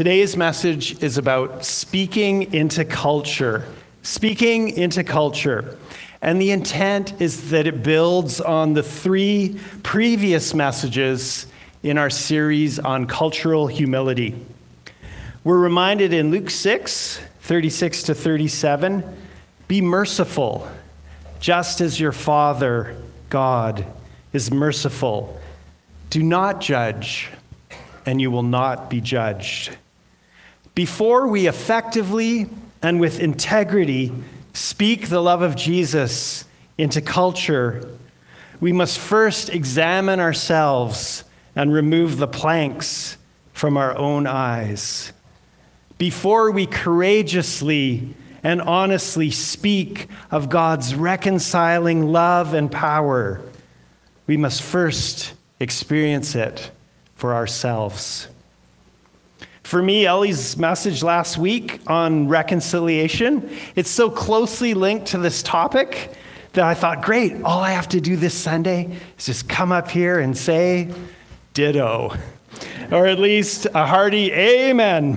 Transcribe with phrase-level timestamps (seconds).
[0.00, 3.66] Today's message is about speaking into culture.
[4.00, 5.76] Speaking into culture.
[6.22, 11.46] And the intent is that it builds on the three previous messages
[11.82, 14.34] in our series on cultural humility.
[15.44, 19.04] We're reminded in Luke 6 36 to 37
[19.68, 20.66] be merciful,
[21.40, 22.96] just as your Father,
[23.28, 23.84] God,
[24.32, 25.38] is merciful.
[26.08, 27.28] Do not judge,
[28.06, 29.76] and you will not be judged.
[30.74, 32.48] Before we effectively
[32.82, 34.12] and with integrity
[34.52, 36.44] speak the love of Jesus
[36.78, 37.96] into culture,
[38.60, 41.24] we must first examine ourselves
[41.56, 43.16] and remove the planks
[43.52, 45.12] from our own eyes.
[45.98, 53.42] Before we courageously and honestly speak of God's reconciling love and power,
[54.26, 56.70] we must first experience it
[57.16, 58.28] for ourselves.
[59.70, 66.10] For me, Ellie's message last week on reconciliation, it's so closely linked to this topic
[66.54, 69.88] that I thought, great, all I have to do this Sunday is just come up
[69.88, 70.92] here and say
[71.54, 72.16] ditto,
[72.90, 75.16] or at least a hearty amen.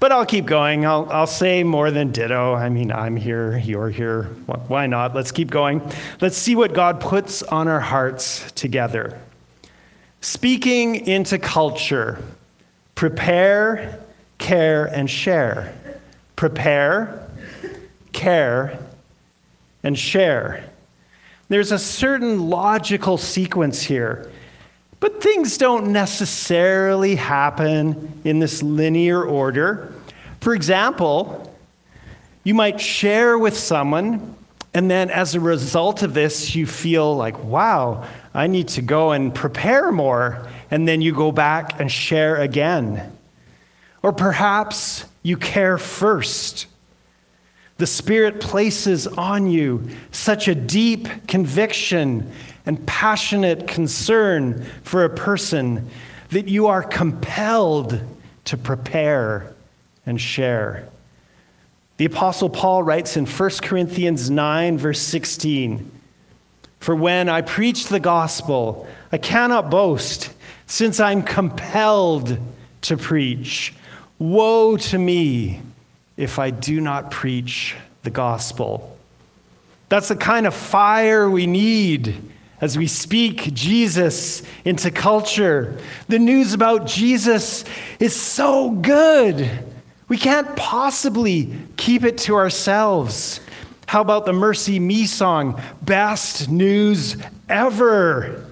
[0.00, 0.86] But I'll keep going.
[0.86, 2.54] I'll, I'll say more than ditto.
[2.54, 4.22] I mean, I'm here, you're here.
[4.46, 5.14] Why not?
[5.14, 5.82] Let's keep going.
[6.22, 9.20] Let's see what God puts on our hearts together.
[10.22, 12.18] Speaking into culture,
[12.98, 13.96] prepare,
[14.38, 15.72] care, and share.
[16.34, 17.30] Prepare,
[18.12, 18.76] care,
[19.84, 20.64] and share.
[21.48, 24.28] There's a certain logical sequence here.
[24.98, 29.94] But things don't necessarily happen in this linear order.
[30.40, 31.54] For example,
[32.42, 34.34] you might share with someone,
[34.74, 39.12] and then as a result of this, you feel like, wow, I need to go
[39.12, 40.44] and prepare more.
[40.70, 43.16] And then you go back and share again.
[44.02, 46.66] Or perhaps you care first.
[47.78, 52.30] The Spirit places on you such a deep conviction
[52.66, 55.88] and passionate concern for a person
[56.30, 58.00] that you are compelled
[58.44, 59.54] to prepare
[60.04, 60.88] and share.
[61.98, 65.90] The Apostle Paul writes in 1 Corinthians 9, verse 16
[66.80, 70.30] For when I preach the gospel, I cannot boast,
[70.68, 72.38] since I'm compelled
[72.82, 73.74] to preach.
[74.18, 75.60] Woe to me
[76.16, 78.96] if I do not preach the gospel.
[79.88, 82.14] That's the kind of fire we need
[82.60, 85.78] as we speak Jesus into culture.
[86.08, 87.64] The news about Jesus
[87.98, 89.48] is so good.
[90.08, 93.40] We can't possibly keep it to ourselves.
[93.86, 97.16] How about the MercyMe song, Best News
[97.48, 98.47] Ever?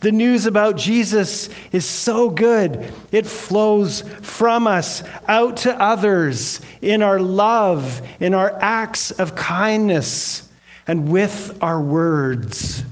[0.00, 2.92] The news about Jesus is so good.
[3.12, 10.48] It flows from us out to others in our love, in our acts of kindness,
[10.86, 12.84] and with our words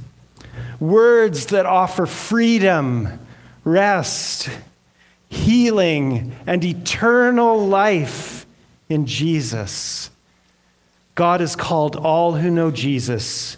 [0.81, 3.19] words that offer freedom,
[3.65, 4.49] rest,
[5.29, 8.47] healing, and eternal life
[8.89, 10.11] in Jesus.
[11.15, 13.57] God has called all who know Jesus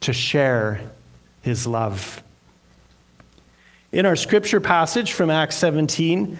[0.00, 0.80] to share
[1.42, 2.22] his love.
[3.92, 6.38] In our scripture passage from Acts 17,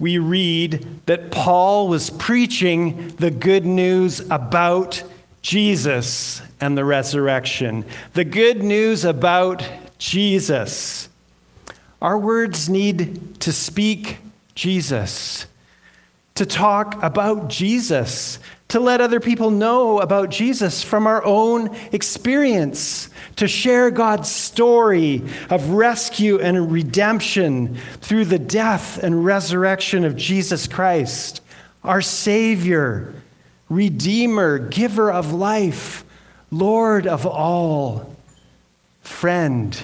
[0.00, 5.04] we read that Paul was preaching the good news about
[5.40, 7.84] Jesus and the resurrection.
[8.14, 9.62] The good news about
[9.98, 11.08] Jesus.
[12.02, 14.18] Our words need to speak
[14.56, 15.46] Jesus,
[16.34, 23.07] to talk about Jesus, to let other people know about Jesus from our own experience,
[23.38, 30.66] to share God's story of rescue and redemption through the death and resurrection of Jesus
[30.66, 31.40] Christ,
[31.84, 33.14] our Savior
[33.68, 36.04] Redeemer, giver of life,
[36.50, 38.16] Lord of all,
[39.02, 39.80] friend.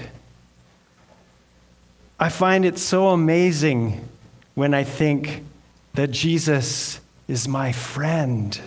[2.19, 4.09] I find it so amazing
[4.55, 5.45] when I think
[5.93, 6.99] that Jesus
[7.29, 8.59] is my friend.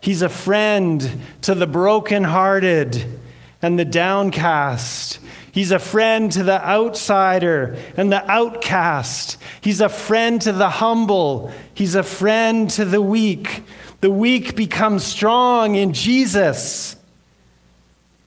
[0.00, 3.20] He's a friend to the brokenhearted
[3.62, 5.18] and the downcast.
[5.52, 9.38] He's a friend to the outsider and the outcast.
[9.60, 11.50] He's a friend to the humble.
[11.72, 13.62] He's a friend to the weak.
[14.00, 16.96] The weak become strong in Jesus.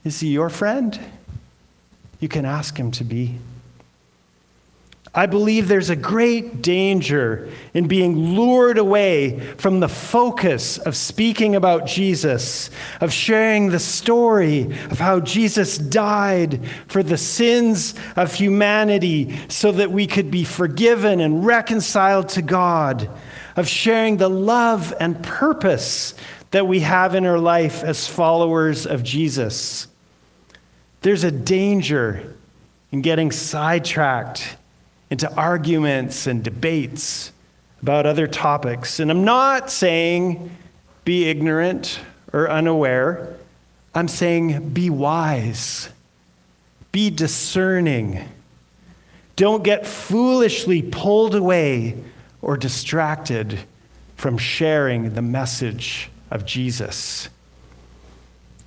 [0.03, 0.99] Is he your friend?
[2.19, 3.37] You can ask him to be.
[5.13, 11.55] I believe there's a great danger in being lured away from the focus of speaking
[11.55, 12.69] about Jesus,
[13.01, 19.91] of sharing the story of how Jesus died for the sins of humanity so that
[19.91, 23.09] we could be forgiven and reconciled to God,
[23.55, 26.13] of sharing the love and purpose
[26.51, 29.87] that we have in our life as followers of Jesus.
[31.01, 32.35] There's a danger
[32.91, 34.57] in getting sidetracked
[35.09, 37.31] into arguments and debates
[37.81, 38.99] about other topics.
[38.99, 40.55] And I'm not saying
[41.05, 41.99] be ignorant
[42.31, 43.35] or unaware,
[43.95, 45.89] I'm saying be wise,
[46.91, 48.27] be discerning.
[49.35, 51.95] Don't get foolishly pulled away
[52.41, 53.59] or distracted
[54.15, 57.29] from sharing the message of Jesus.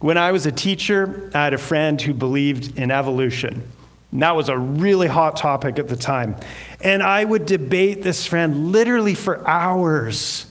[0.01, 3.71] When I was a teacher, I had a friend who believed in evolution.
[4.13, 6.37] And that was a really hot topic at the time.
[6.83, 10.47] And I would debate this friend literally for hours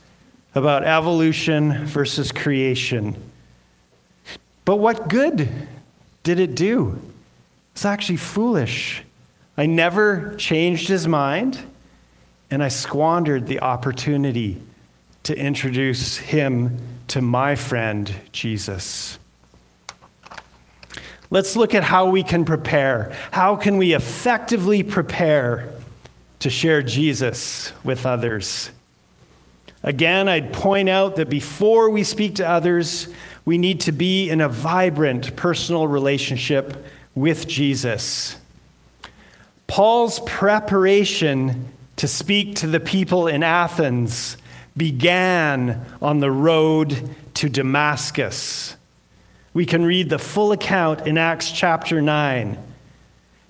[0.56, 3.16] about evolution versus creation.
[4.66, 5.50] But what good
[6.24, 7.02] did it do?
[7.74, 9.04] It's actually foolish.
[9.58, 11.60] I never changed his mind,
[12.50, 14.62] and I squandered the opportunity
[15.24, 16.80] to introduce him
[17.10, 19.20] to my friend, Jesus.
[21.32, 23.16] Let's look at how we can prepare.
[23.32, 25.74] How can we effectively prepare
[26.40, 28.70] to share Jesus with others?
[29.82, 33.08] Again, I'd point out that before we speak to others,
[33.46, 36.86] we need to be in a vibrant personal relationship
[37.16, 38.38] with Jesus.
[39.68, 44.36] Paul's preparation to speak to the people in Athens
[44.76, 48.76] began on the road to Damascus.
[49.54, 52.58] We can read the full account in Acts chapter 9.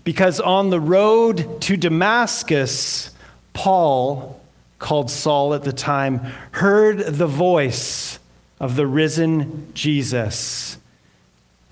[0.03, 3.11] Because on the road to Damascus,
[3.53, 4.41] Paul,
[4.79, 6.19] called Saul at the time,
[6.51, 8.17] heard the voice
[8.59, 10.77] of the risen Jesus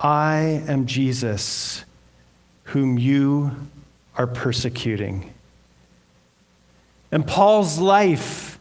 [0.02, 1.84] I am Jesus,
[2.64, 3.68] whom you
[4.16, 5.34] are persecuting.
[7.12, 8.58] And Paul's life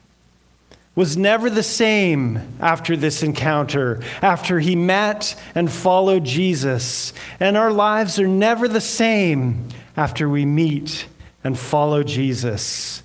[0.99, 7.13] was never the same after this encounter, after he met and followed Jesus.
[7.39, 11.07] And our lives are never the same after we meet
[11.41, 13.01] and follow Jesus.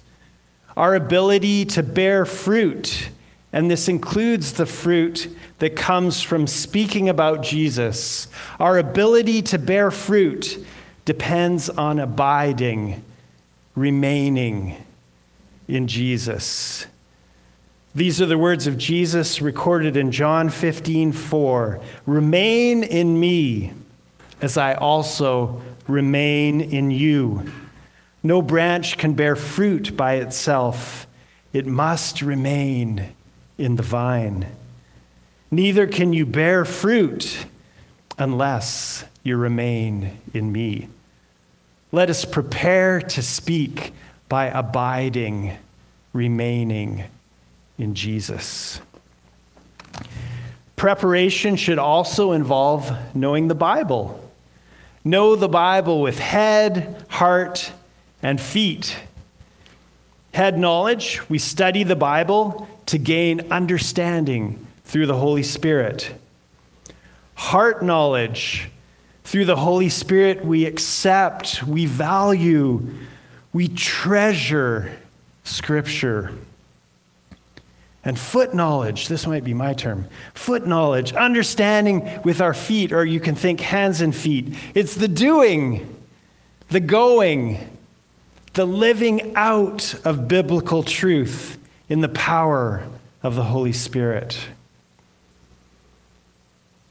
[0.77, 3.11] Our ability to bear fruit,
[3.53, 5.29] and this includes the fruit
[5.61, 8.27] that comes from speaking about Jesus,
[8.59, 10.59] our ability to bear fruit
[11.05, 13.05] depends on abiding,
[13.77, 14.85] remaining
[15.69, 16.89] in Jesus.
[17.97, 21.81] These are the words of Jesus recorded in John 15, 4.
[22.07, 23.73] Remain in me
[24.41, 27.49] as I also remain in you.
[28.21, 31.07] No branch can bear fruit by itself,
[31.53, 33.15] it must remain
[33.59, 34.49] in the vine.
[35.53, 37.47] Neither can you bear fruit
[38.19, 40.89] unless you remain in me.
[41.93, 43.93] Let us prepare to speak
[44.29, 45.57] by abiding,
[46.13, 47.05] remaining
[47.79, 48.81] in Jesus.
[50.77, 54.21] Preparation should also involve knowing the Bible.
[55.05, 57.73] Know the Bible with head, heart,
[58.23, 58.97] and feet.
[60.33, 66.13] Head knowledge, we study the Bible to gain understanding through the Holy Spirit.
[67.35, 68.71] Heart knowledge,
[69.25, 72.87] through the Holy Spirit, we accept, we value,
[73.53, 74.99] we treasure
[75.45, 76.33] Scripture.
[78.05, 80.09] And foot knowledge, this might be my term.
[80.35, 84.55] Foot knowledge, understanding with our feet, or you can think hands and feet.
[84.75, 85.97] It's the doing,
[86.69, 87.79] the going,
[88.53, 91.59] the living out of biblical truth
[91.89, 92.87] in the power
[93.23, 94.39] of the Holy Spirit.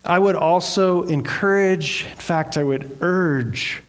[0.03, 3.84] I would also encourage, in fact, I would urge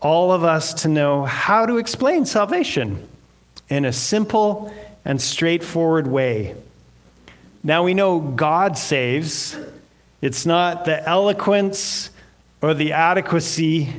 [0.00, 3.06] all of us to know how to explain salvation
[3.68, 4.72] in a simple
[5.04, 6.54] and straightforward way.
[7.62, 9.56] Now we know God saves.
[10.20, 12.10] It's not the eloquence
[12.62, 13.92] or the adequacy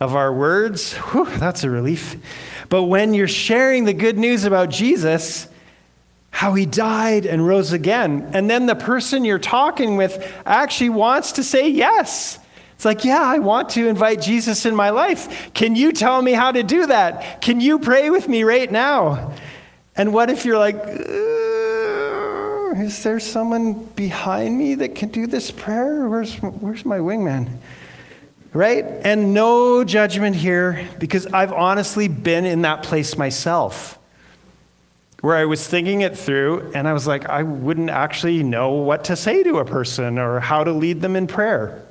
[0.00, 0.94] of our words.
[0.94, 2.16] Whew, that's a relief.
[2.68, 5.48] But when you're sharing the good news about Jesus,
[6.30, 11.32] how he died and rose again, and then the person you're talking with actually wants
[11.32, 12.38] to say yes.
[12.74, 15.52] It's like, yeah, I want to invite Jesus in my life.
[15.54, 17.40] Can you tell me how to do that?
[17.40, 19.34] Can you pray with me right now?
[19.96, 25.50] And what if you're like, uh, is there someone behind me that can do this
[25.50, 26.08] prayer?
[26.08, 27.58] Where's, where's my wingman?
[28.52, 28.84] right?
[28.84, 33.98] And no judgment here because I've honestly been in that place myself
[35.20, 39.04] where I was thinking it through and I was like, I wouldn't actually know what
[39.04, 41.82] to say to a person or how to lead them in prayer.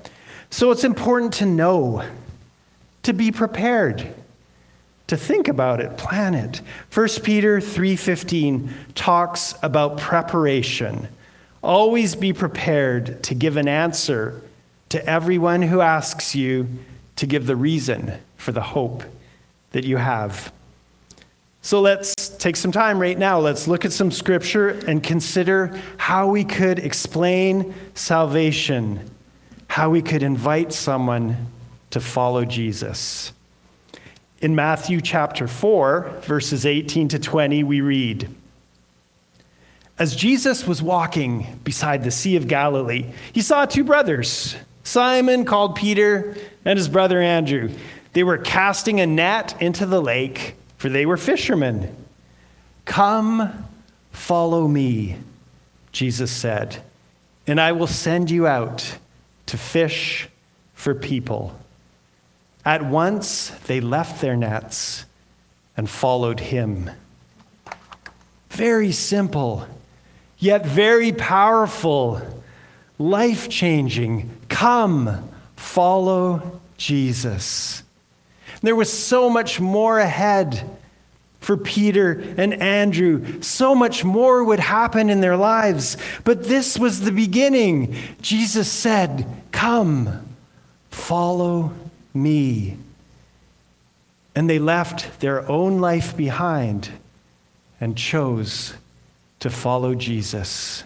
[0.50, 2.04] So it's important to know,
[3.04, 4.14] to be prepared,
[5.12, 6.62] to think about it, plan it.
[6.90, 11.10] 1 Peter 3:15 talks about preparation.
[11.62, 14.42] Always be prepared to give an answer
[14.88, 16.70] to everyone who asks you
[17.18, 19.04] to give the reason for the hope
[19.74, 20.54] that you have.
[21.62, 23.38] So let's take some time right now.
[23.38, 29.12] Let's look at some scripture and consider how we could explain salvation,
[29.68, 31.48] how we could invite someone
[31.90, 33.34] to follow Jesus.
[34.42, 38.28] In Matthew chapter 4, verses 18 to 20, we read
[39.98, 45.76] As Jesus was walking beside the Sea of Galilee, he saw two brothers, Simon called
[45.76, 47.70] Peter and his brother Andrew.
[48.14, 51.96] They were casting a net into the lake for they were fishermen.
[52.86, 53.68] Come,
[54.12, 55.18] follow me,
[55.92, 56.82] Jesus said,
[57.46, 58.98] and I will send you out
[59.46, 60.28] to fish
[60.74, 61.56] for people.
[62.66, 65.06] At once they left their nets
[65.76, 66.92] and followed him.
[68.50, 69.66] Very simple,
[70.38, 72.22] yet very powerful,
[73.00, 74.30] life changing.
[74.50, 77.84] Come, follow Jesus.
[78.62, 80.70] There was so much more ahead
[81.40, 83.42] for Peter and Andrew.
[83.42, 85.98] So much more would happen in their lives.
[86.24, 87.96] But this was the beginning.
[88.22, 90.36] Jesus said, Come,
[90.92, 91.74] follow
[92.14, 92.78] me.
[94.36, 96.90] And they left their own life behind
[97.80, 98.74] and chose
[99.40, 100.84] to follow Jesus.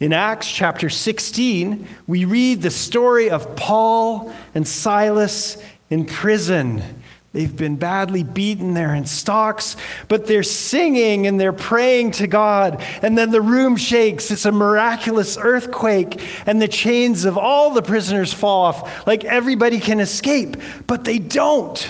[0.00, 7.01] In Acts chapter 16, we read the story of Paul and Silas in prison.
[7.32, 8.74] They've been badly beaten.
[8.74, 9.76] They're in stocks,
[10.08, 12.82] but they're singing and they're praying to God.
[13.00, 14.30] And then the room shakes.
[14.30, 19.06] It's a miraculous earthquake, and the chains of all the prisoners fall off.
[19.06, 21.88] Like everybody can escape, but they don't.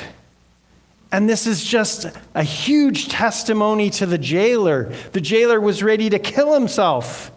[1.11, 4.93] And this is just a huge testimony to the jailer.
[5.13, 7.33] The jailer was ready to kill himself.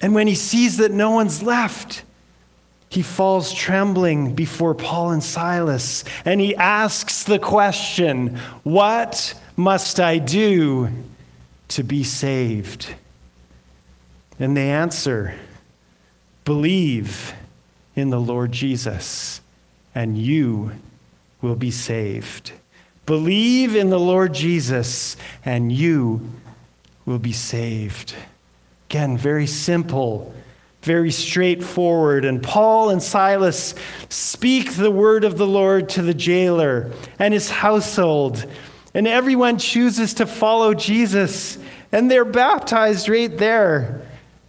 [0.00, 2.04] And when he sees that no one's left,
[2.90, 10.18] he falls trembling before Paul and Silas and he asks the question, What must I
[10.18, 10.90] do
[11.68, 12.92] to be saved?
[14.40, 15.36] And they answer,
[16.44, 17.32] Believe
[17.94, 19.40] in the Lord Jesus,
[19.94, 20.72] and you
[21.40, 22.50] will be saved.
[23.06, 26.28] Believe in the Lord Jesus, and you
[27.06, 28.16] will be saved.
[28.88, 30.34] Again, very simple
[30.82, 32.24] very straightforward.
[32.24, 33.74] And Paul and Silas
[34.08, 38.46] speak the word of the Lord to the jailer and his household.
[38.94, 41.58] And everyone chooses to follow Jesus,
[41.92, 44.02] and they're baptized right there.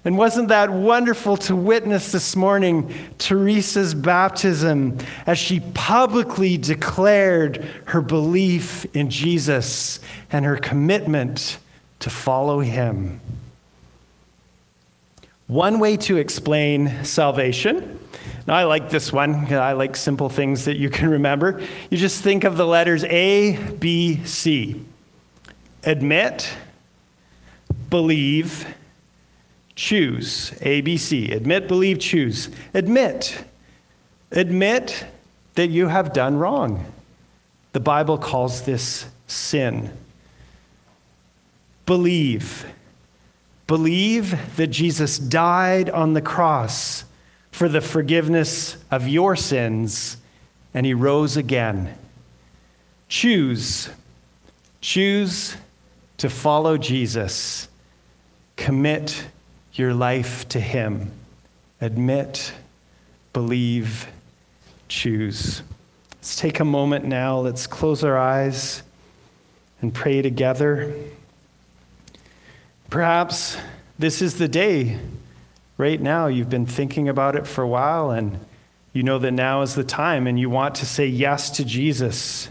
[0.04, 4.98] And wasn't that wonderful to witness this morning Teresa's baptism
[5.28, 10.00] as she publicly declared her belief in Jesus
[10.32, 11.60] and her commitment
[12.00, 13.22] to follow him?
[15.52, 18.00] One way to explain salvation.
[18.48, 19.54] Now, I like this one.
[19.54, 21.60] I like simple things that you can remember.
[21.90, 24.82] You just think of the letters A, B, C.
[25.84, 26.50] Admit,
[27.90, 28.66] believe,
[29.76, 30.54] choose.
[30.62, 31.34] A, B, C.
[31.34, 32.48] Admit, believe, choose.
[32.74, 33.44] Admit.
[34.32, 35.06] Admit
[35.56, 36.86] that you have done wrong.
[37.74, 39.92] The Bible calls this sin.
[41.86, 42.66] Believe
[43.72, 47.06] Believe that Jesus died on the cross
[47.52, 50.18] for the forgiveness of your sins
[50.74, 51.98] and he rose again.
[53.08, 53.90] Choose.
[54.82, 55.56] Choose
[56.18, 57.70] to follow Jesus.
[58.58, 59.24] Commit
[59.72, 61.10] your life to him.
[61.80, 62.52] Admit,
[63.32, 64.06] believe,
[64.90, 65.62] choose.
[66.16, 67.40] Let's take a moment now.
[67.40, 68.84] Let's close our eyes
[69.82, 70.94] and pray together.
[72.92, 73.58] Perhaps
[73.98, 75.00] this is the day.
[75.78, 78.38] Right now, you've been thinking about it for a while, and
[78.92, 82.50] you know that now is the time, and you want to say yes to Jesus.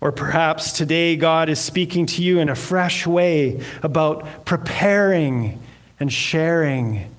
[0.00, 5.62] Or perhaps today God is speaking to you in a fresh way about preparing
[6.00, 7.14] and sharing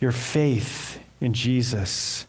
[0.00, 2.26] your faith in Jesus.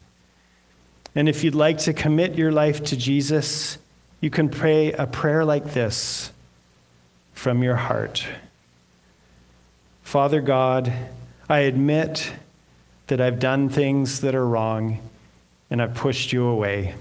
[1.13, 3.79] And if you'd like to commit your life to Jesus,
[4.22, 6.32] you can pray a prayer like this
[7.34, 8.25] from your heart.
[10.07, 10.93] Father God,
[11.49, 12.31] I admit
[13.07, 14.99] that I've done things that are wrong
[15.69, 16.95] and I've pushed you away.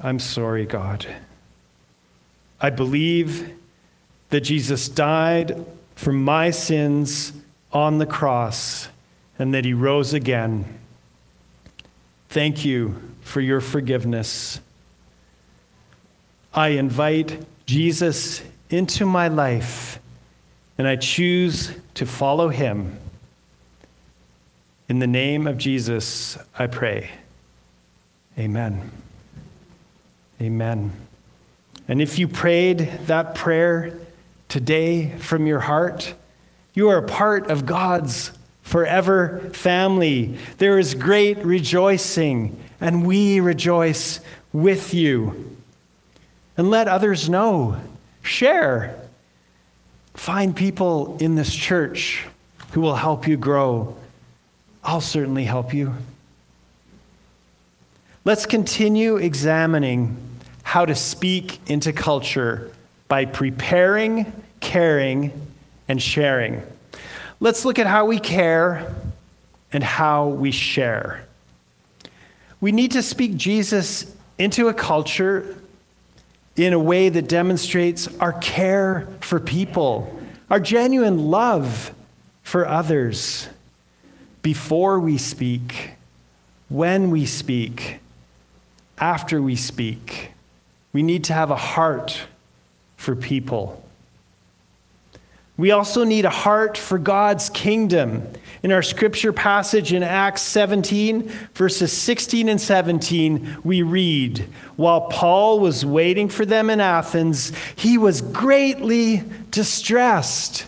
[0.00, 1.06] I'm sorry, God.
[2.60, 3.48] I believe
[4.30, 5.64] that Jesus died
[5.94, 7.32] for my sins
[7.72, 8.88] on the cross
[9.38, 10.64] and that he rose again.
[12.28, 14.60] Thank you for your forgiveness.
[16.52, 20.00] I invite Jesus into my life
[20.78, 22.96] and I choose to follow him.
[24.88, 27.10] In the name of Jesus, I pray.
[28.38, 28.90] Amen.
[30.40, 30.92] Amen.
[31.88, 33.98] And if you prayed that prayer
[34.48, 36.14] today from your heart,
[36.74, 38.30] you are a part of God's
[38.62, 40.38] forever family.
[40.58, 44.20] There is great rejoicing, and we rejoice
[44.52, 45.56] with you.
[46.56, 47.80] And let others know.
[48.22, 49.07] Share.
[50.18, 52.26] Find people in this church
[52.72, 53.96] who will help you grow.
[54.82, 55.94] I'll certainly help you.
[58.24, 60.16] Let's continue examining
[60.64, 62.72] how to speak into culture
[63.06, 65.30] by preparing, caring,
[65.86, 66.62] and sharing.
[67.38, 68.92] Let's look at how we care
[69.72, 71.24] and how we share.
[72.60, 75.56] We need to speak Jesus into a culture
[76.58, 80.18] in a way that demonstrates our care for people,
[80.50, 81.92] our genuine love
[82.42, 83.48] for others
[84.42, 85.90] before we speak,
[86.68, 87.98] when we speak,
[88.98, 90.32] after we speak.
[90.92, 92.22] We need to have a heart
[92.96, 93.87] for people.
[95.58, 98.28] We also need a heart for God's kingdom.
[98.62, 105.58] In our scripture passage in Acts 17, verses 16 and 17, we read While Paul
[105.58, 110.66] was waiting for them in Athens, he was greatly distressed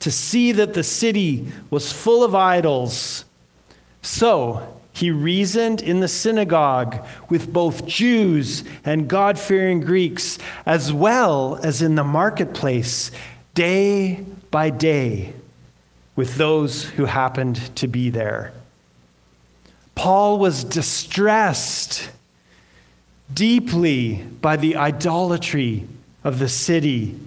[0.00, 3.24] to see that the city was full of idols.
[4.02, 11.58] So he reasoned in the synagogue with both Jews and God fearing Greeks, as well
[11.62, 13.10] as in the marketplace
[13.54, 15.32] day by day
[16.16, 18.52] with those who happened to be there.
[19.94, 22.10] Paul was distressed
[23.32, 25.86] deeply by the idolatry
[26.24, 27.18] of the city.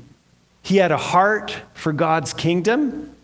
[0.62, 3.16] He had a heart for God's kingdom,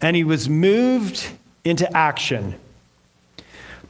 [0.00, 1.28] and he was moved
[1.64, 2.54] into action.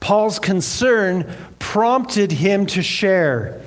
[0.01, 3.61] Paul's concern prompted him to share,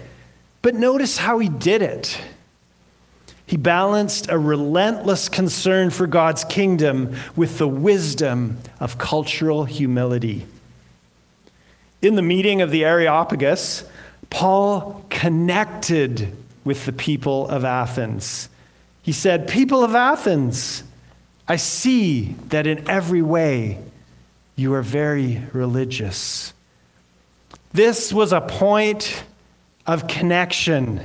[0.62, 2.20] but notice how he did it.
[3.50, 10.46] He balanced a relentless concern for God's kingdom with the wisdom of cultural humility.
[12.00, 13.86] In the meeting of the Areopagus,
[14.30, 18.50] Paul connected with the people of Athens.
[19.02, 20.84] He said, People of Athens,
[21.48, 23.80] I see that in every way
[24.56, 26.54] you are very religious.
[27.72, 29.24] This was a point
[29.88, 31.04] of connection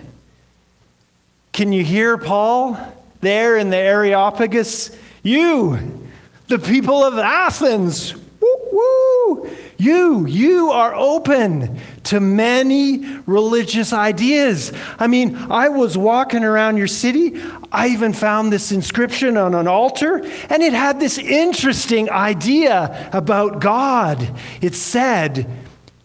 [1.54, 2.76] can you hear Paul
[3.20, 4.90] there in the Areopagus?
[5.22, 6.08] You,
[6.48, 14.72] the people of Athens, woo, woo, you, you are open to many religious ideas.
[14.98, 17.40] I mean, I was walking around your city.
[17.70, 23.60] I even found this inscription on an altar, and it had this interesting idea about
[23.60, 24.28] God.
[24.60, 25.48] It said,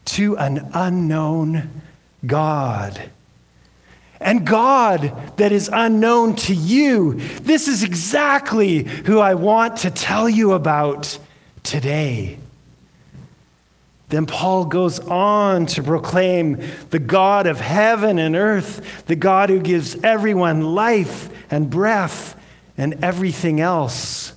[0.05, 1.81] to an unknown
[2.23, 3.09] God
[4.19, 7.13] and God that is unknown to you.
[7.13, 11.17] This is exactly who I want to tell you about
[11.63, 12.37] today.
[14.09, 19.59] Then Paul goes on to proclaim the God of heaven and earth, the God who
[19.59, 22.35] gives everyone life and breath
[22.77, 24.33] and everything else.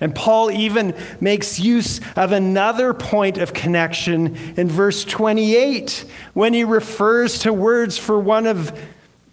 [0.00, 6.62] And Paul even makes use of another point of connection in verse 28 when he
[6.62, 8.78] refers to words for one of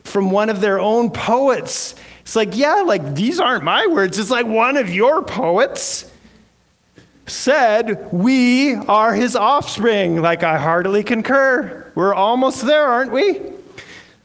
[0.05, 1.95] from one of their own poets.
[2.21, 4.17] It's like, yeah, like these aren't my words.
[4.17, 6.09] It's like one of your poets
[7.27, 10.21] said, We are his offspring.
[10.21, 11.91] Like, I heartily concur.
[11.95, 13.41] We're almost there, aren't we?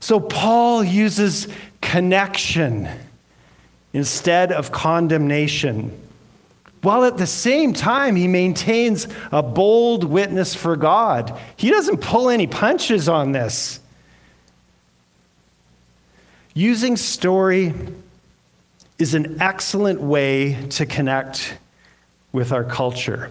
[0.01, 1.49] So, Paul uses
[1.81, 2.89] connection
[3.93, 5.99] instead of condemnation,
[6.83, 11.39] while at the same time, he maintains a bold witness for God.
[11.57, 13.80] He doesn't pull any punches on this.
[16.55, 17.73] Using story
[18.99, 21.57] is an excellent way to connect
[22.33, 23.31] with our culture.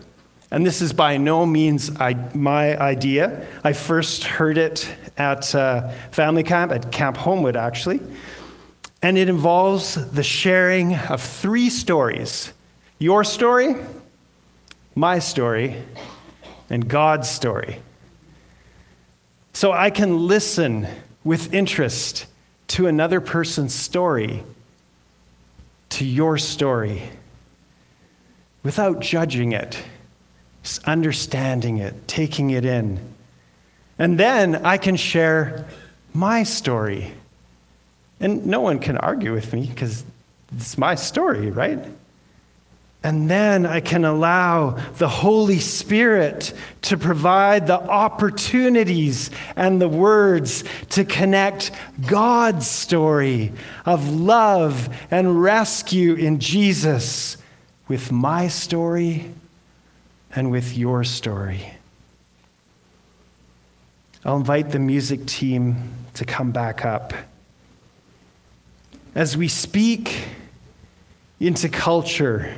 [0.51, 3.45] And this is by no means I, my idea.
[3.63, 7.99] I first heard it at uh, family camp, at Camp Homewood, actually.
[9.01, 12.53] And it involves the sharing of three stories
[13.01, 13.75] your story,
[14.93, 15.82] my story
[16.69, 17.82] and God's story.
[19.53, 20.88] So I can listen
[21.23, 22.25] with interest
[22.69, 24.43] to another person's story,
[25.89, 27.10] to your story,
[28.63, 29.82] without judging it,
[30.63, 32.99] just understanding it, taking it in.
[33.97, 35.65] And then I can share
[36.13, 37.13] my story.
[38.19, 40.03] And no one can argue with me because
[40.55, 41.79] it's my story, right?
[43.01, 50.65] And then I can allow the Holy Spirit to provide the opportunities and the words
[50.89, 51.71] to connect
[52.05, 53.53] God's story
[53.85, 57.38] of love and rescue in Jesus
[57.88, 59.31] with my story
[60.35, 61.73] and with your story.
[64.25, 67.13] I'll invite the music team to come back up.
[69.15, 70.25] As we speak
[71.39, 72.53] into culture,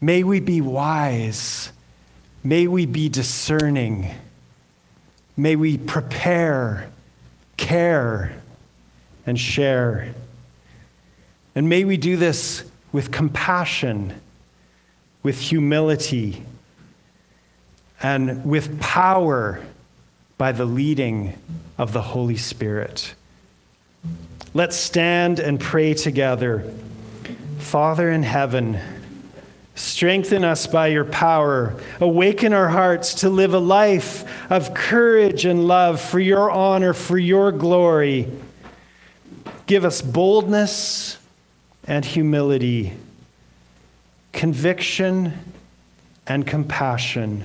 [0.00, 1.72] May we be wise.
[2.42, 4.10] May we be discerning.
[5.36, 6.90] May we prepare,
[7.56, 8.34] care,
[9.26, 10.14] and share.
[11.54, 14.20] And may we do this with compassion,
[15.22, 16.44] with humility,
[18.02, 19.60] and with power
[20.38, 21.38] by the leading
[21.76, 23.14] of the Holy Spirit.
[24.54, 26.72] Let's stand and pray together.
[27.58, 28.80] Father in heaven,
[29.80, 31.74] Strengthen us by your power.
[32.00, 37.16] Awaken our hearts to live a life of courage and love for your honor, for
[37.16, 38.30] your glory.
[39.66, 41.16] Give us boldness
[41.84, 42.92] and humility,
[44.34, 45.32] conviction
[46.26, 47.44] and compassion,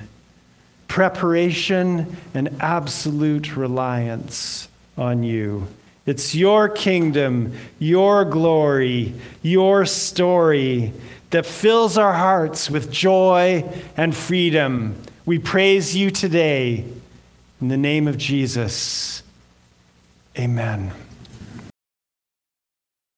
[0.89, 4.67] preparation and absolute reliance
[4.97, 5.67] on you.
[6.05, 10.91] It's your kingdom, your glory, your story
[11.35, 13.61] that fills our hearts with joy
[13.97, 14.95] and freedom.
[15.25, 16.85] We praise you today
[17.59, 19.21] in the name of Jesus.
[20.39, 20.93] Amen.